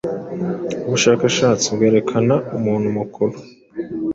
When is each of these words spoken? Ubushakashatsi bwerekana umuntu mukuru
Ubushakashatsi 0.87 1.65
bwerekana 1.75 2.35
umuntu 2.57 2.87
mukuru 2.97 3.35